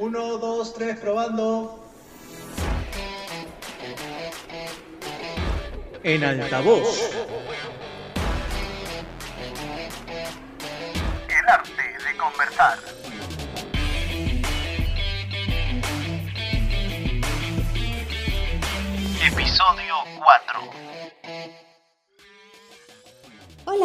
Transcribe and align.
Uno, 0.00 0.38
dos, 0.38 0.72
tres, 0.72 0.98
probando. 0.98 1.78
En 6.02 6.24
altavoz. 6.24 7.10
El 11.28 11.48
arte 11.48 11.82
de 11.82 12.16
conversar. 12.16 12.78
Episodio 19.22 19.96
4. 20.16 21.49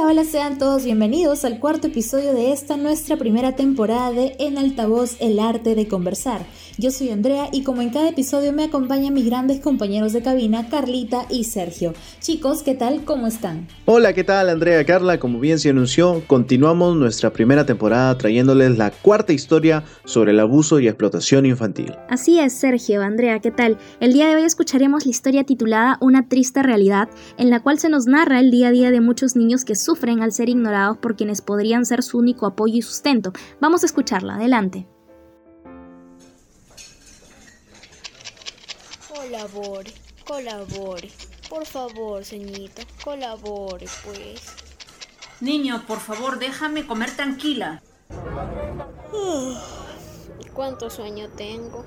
Hola, 0.08 0.24
sean 0.24 0.60
todos 0.60 0.86
bienvenidos 0.86 1.46
al 1.46 1.60
cuarto 1.60 1.88
episodio 1.88 2.36
de 2.36 2.52
esta 2.52 2.78
nuestra 2.78 3.18
primera 3.18 3.56
temporada 3.56 4.12
de 4.12 4.36
En 4.38 4.60
Altavoz, 4.60 5.20
el 5.20 5.40
arte 5.40 5.74
de 5.74 5.88
conversar. 5.88 6.46
Yo 6.78 6.92
soy 6.92 7.10
Andrea 7.10 7.48
y 7.54 7.64
como 7.64 7.82
en 7.82 7.90
cada 7.90 8.10
episodio 8.10 8.52
me 8.52 8.66
acompañan 8.66 9.14
mis 9.14 9.26
grandes 9.26 9.62
compañeros 9.62 10.12
de 10.12 10.22
cabina, 10.22 10.68
Carlita 10.68 11.26
y 11.30 11.46
Sergio. 11.46 11.94
Chicos, 12.20 12.64
¿qué 12.64 12.76
tal? 12.76 13.06
¿Cómo 13.06 13.28
están? 13.28 13.68
Hola, 13.86 14.12
¿qué 14.12 14.26
tal 14.26 14.50
Andrea 14.50 14.86
Carla? 14.86 15.18
Como 15.18 15.40
bien 15.40 15.58
se 15.58 15.70
anunció, 15.70 16.22
continuamos 16.28 16.98
nuestra 16.98 17.32
primera 17.32 17.66
temporada 17.66 18.18
trayéndoles 18.18 18.78
la 18.78 18.92
cuarta 18.92 19.32
historia 19.32 19.86
sobre 20.04 20.32
el 20.32 20.40
abuso 20.42 20.82
y 20.82 20.90
explotación 20.90 21.46
infantil. 21.46 21.94
Así 22.10 22.40
es, 22.40 22.52
Sergio, 22.52 23.02
Andrea, 23.02 23.40
¿qué 23.40 23.52
tal? 23.52 23.78
El 24.02 24.12
día 24.12 24.28
de 24.28 24.36
hoy 24.36 24.44
escucharemos 24.44 25.06
la 25.06 25.12
historia 25.12 25.46
titulada 25.46 25.98
Una 26.02 26.28
triste 26.28 26.62
realidad, 26.62 27.08
en 27.38 27.52
la 27.52 27.62
cual 27.62 27.80
se 27.80 27.88
nos 27.88 28.06
narra 28.06 28.42
el 28.42 28.52
día 28.52 28.68
a 28.68 28.72
día 28.72 28.92
de 28.92 29.00
muchos 29.00 29.38
niños 29.38 29.64
que 29.64 29.76
sufren 29.76 30.22
al 30.22 30.34
ser 30.34 30.50
ignorados 30.50 30.98
por 30.98 31.16
quienes 31.16 31.42
podrían 31.42 31.86
ser 31.86 32.04
su 32.04 32.18
único 32.18 32.46
apoyo 32.46 32.76
y 32.76 32.82
sustento. 32.82 33.32
Vamos 33.62 33.84
a 33.84 33.86
escucharla, 33.86 34.36
adelante. 34.36 34.88
Colabore, 39.26 39.92
colabore. 40.28 41.10
Por 41.50 41.66
favor, 41.66 42.24
señorita, 42.24 42.84
colabore, 43.04 43.88
pues. 44.04 44.40
Niño, 45.42 45.84
por 45.88 46.00
favor, 46.00 46.38
déjame 46.38 46.86
comer 46.86 47.10
tranquila. 47.16 47.82
¿Cuánto 50.54 50.92
sueño 50.92 51.28
tengo? 51.30 51.84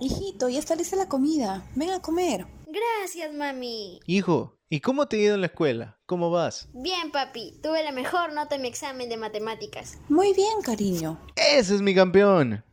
Hijito, 0.00 0.48
ya 0.48 0.58
está 0.58 0.74
lista 0.74 0.96
la 0.96 1.08
comida. 1.08 1.64
Ven 1.76 1.90
a 1.90 2.00
comer. 2.00 2.44
Gracias, 2.66 3.32
mami. 3.32 4.00
Hijo, 4.06 4.56
¿y 4.68 4.80
cómo 4.80 5.06
te 5.06 5.18
ha 5.18 5.20
ido 5.20 5.34
en 5.36 5.42
la 5.42 5.46
escuela? 5.46 5.98
¿Cómo 6.06 6.32
vas? 6.32 6.68
Bien, 6.72 7.12
papi. 7.12 7.60
Tuve 7.62 7.84
la 7.84 7.92
mejor 7.92 8.32
nota 8.32 8.56
en 8.56 8.62
mi 8.62 8.68
examen 8.68 9.08
de 9.08 9.16
matemáticas. 9.16 9.98
Muy 10.08 10.34
bien, 10.34 10.62
cariño. 10.64 11.20
¡Ese 11.36 11.76
es 11.76 11.80
mi 11.80 11.94
campeón! 11.94 12.64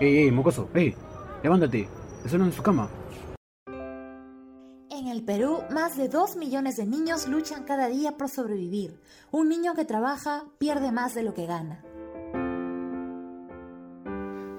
¡Ey, 0.00 0.16
ey, 0.16 0.30
mocoso! 0.30 0.70
¡Ey! 0.72 0.94
¡Levántate! 1.42 1.86
Eso 2.24 2.38
no 2.38 2.46
es 2.46 2.54
su 2.54 2.62
cama. 2.62 2.88
En 4.90 5.08
el 5.08 5.22
Perú, 5.22 5.58
más 5.70 5.98
de 5.98 6.08
2 6.08 6.36
millones 6.36 6.78
de 6.78 6.86
niños 6.86 7.28
luchan 7.28 7.64
cada 7.64 7.88
día 7.88 8.16
por 8.16 8.30
sobrevivir. 8.30 8.98
Un 9.30 9.50
niño 9.50 9.74
que 9.74 9.84
trabaja 9.84 10.44
pierde 10.56 10.90
más 10.90 11.14
de 11.14 11.22
lo 11.22 11.34
que 11.34 11.44
gana. 11.44 11.84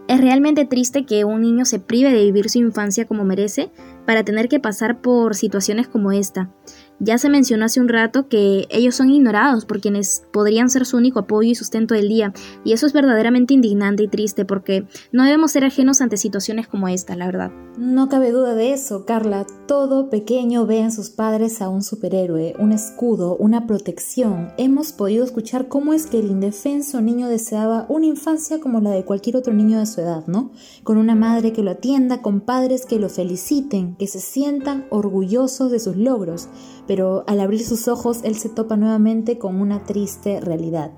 Es 0.08 0.22
realmente 0.22 0.66
triste 0.66 1.08
que 1.08 1.25
un 1.25 1.42
niño 1.42 1.66
se 1.66 1.80
prive 1.80 2.12
de 2.12 2.23
vivir 2.23 2.47
su 2.50 2.59
infancia 2.59 3.08
como 3.08 3.23
merece 3.23 3.72
para 4.06 4.23
tener 4.23 4.47
que 4.47 4.59
pasar 4.59 5.02
por 5.02 5.34
situaciones 5.36 5.88
como 5.88 6.12
esta. 6.12 6.52
Ya 7.04 7.18
se 7.18 7.30
mencionó 7.30 7.66
hace 7.66 7.80
un 7.80 7.90
rato 7.90 8.28
que 8.28 8.68
ellos 8.70 8.94
son 8.94 9.10
ignorados 9.10 9.66
por 9.66 9.82
quienes 9.82 10.24
podrían 10.32 10.70
ser 10.70 10.86
su 10.86 10.98
único 10.98 11.18
apoyo 11.18 11.50
y 11.50 11.56
sustento 11.56 11.96
del 11.96 12.08
día, 12.08 12.32
y 12.64 12.74
eso 12.74 12.86
es 12.86 12.94
verdaderamente 12.94 13.56
indignante 13.56 14.04
y 14.04 14.08
triste 14.08 14.46
porque 14.46 14.86
no 15.12 15.24
debemos 15.24 15.52
ser 15.52 15.66
ajenos 15.66 16.00
ante 16.02 16.18
situaciones 16.18 16.68
como 16.68 16.88
esta, 16.88 17.16
la 17.16 17.25
verdad. 17.25 17.52
No 17.75 18.08
cabe 18.08 18.31
duda 18.31 18.53
de 18.53 18.74
eso, 18.74 19.06
Carla. 19.06 19.48
Todo 19.66 20.12
pequeño 20.12 20.68
ve 20.68 20.78
en 20.78 20.92
sus 20.92 21.09
padres 21.09 21.64
a 21.64 21.70
un 21.70 21.81
superhéroe, 21.81 22.53
un 22.59 22.72
escudo, 22.72 23.36
una 23.38 23.66
protección. 23.66 24.50
Hemos 24.59 24.92
podido 24.92 25.24
escuchar 25.24 25.70
cómo 25.70 25.94
es 25.94 26.06
que 26.06 26.20
el 26.20 26.28
indefenso 26.28 27.02
niño 27.02 27.30
deseaba 27.30 27.88
una 27.90 28.06
infancia 28.06 28.59
como 28.59 28.80
la 28.80 28.92
de 28.92 29.06
cualquier 29.06 29.38
otro 29.38 29.54
niño 29.54 29.80
de 29.80 29.88
su 29.88 30.02
edad, 30.02 30.28
¿no? 30.28 30.52
Con 30.84 30.98
una 30.98 31.16
madre 31.16 31.52
que 31.52 31.64
lo 31.64 31.72
atienda, 31.72 32.22
con 32.22 32.42
padres 32.42 32.86
que 32.86 33.00
lo 33.00 33.09
feliciten, 33.09 33.96
que 33.96 34.06
se 34.06 34.20
sientan 34.20 34.86
orgullosos 34.92 35.72
de 35.72 35.80
sus 35.80 35.96
logros 35.96 36.50
pero 36.91 37.24
al 37.25 37.40
abrir 37.40 37.63
sus 37.66 37.88
ojos 37.88 38.19
él 38.25 38.35
se 38.35 38.50
topa 38.50 38.75
nuevamente 38.75 39.38
con 39.38 39.62
una 39.62 39.85
triste 39.85 40.41
realidad, 40.41 40.91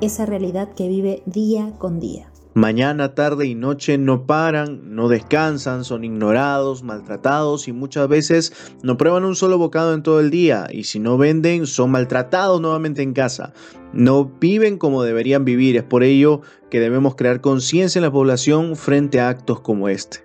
esa 0.00 0.24
realidad 0.24 0.72
que 0.74 0.88
vive 0.88 1.22
día 1.26 1.74
con 1.76 2.00
día. 2.00 2.32
Mañana, 2.54 3.14
tarde 3.14 3.44
y 3.44 3.54
noche 3.54 3.98
no 3.98 4.24
paran, 4.24 4.94
no 4.94 5.10
descansan, 5.10 5.84
son 5.84 6.02
ignorados, 6.02 6.82
maltratados 6.82 7.68
y 7.68 7.74
muchas 7.74 8.08
veces 8.08 8.54
no 8.82 8.96
prueban 8.96 9.26
un 9.26 9.36
solo 9.36 9.58
bocado 9.58 9.92
en 9.92 10.02
todo 10.02 10.18
el 10.18 10.30
día 10.30 10.66
y 10.72 10.84
si 10.84 10.98
no 10.98 11.18
venden 11.18 11.66
son 11.66 11.90
maltratados 11.90 12.62
nuevamente 12.62 13.02
en 13.02 13.12
casa. 13.12 13.52
No 13.92 14.24
viven 14.40 14.78
como 14.78 15.02
deberían 15.02 15.44
vivir, 15.44 15.76
es 15.76 15.82
por 15.82 16.04
ello 16.04 16.40
que 16.70 16.80
debemos 16.80 17.16
crear 17.16 17.42
conciencia 17.42 17.98
en 17.98 18.04
la 18.04 18.12
población 18.12 18.76
frente 18.76 19.20
a 19.20 19.28
actos 19.28 19.60
como 19.60 19.90
este. 19.90 20.23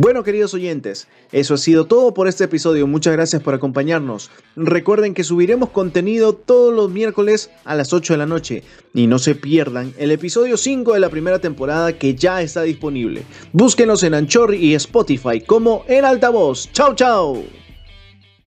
Bueno, 0.00 0.22
queridos 0.22 0.54
oyentes, 0.54 1.08
eso 1.32 1.54
ha 1.54 1.56
sido 1.56 1.86
todo 1.86 2.14
por 2.14 2.28
este 2.28 2.44
episodio. 2.44 2.86
Muchas 2.86 3.14
gracias 3.14 3.42
por 3.42 3.54
acompañarnos. 3.54 4.30
Recuerden 4.54 5.12
que 5.12 5.24
subiremos 5.24 5.70
contenido 5.70 6.34
todos 6.34 6.72
los 6.72 6.88
miércoles 6.88 7.50
a 7.64 7.74
las 7.74 7.92
8 7.92 8.14
de 8.14 8.18
la 8.18 8.26
noche. 8.26 8.62
Y 8.94 9.08
no 9.08 9.18
se 9.18 9.34
pierdan 9.34 9.92
el 9.98 10.12
episodio 10.12 10.56
5 10.56 10.94
de 10.94 11.00
la 11.00 11.08
primera 11.08 11.40
temporada 11.40 11.98
que 11.98 12.14
ya 12.14 12.42
está 12.42 12.62
disponible. 12.62 13.24
Búsquenos 13.52 14.04
en 14.04 14.14
Anchor 14.14 14.54
y 14.54 14.76
Spotify 14.76 15.40
como 15.40 15.84
En 15.88 16.04
Altavoz. 16.04 16.70
¡Chao, 16.72 16.94
chao! 16.94 17.57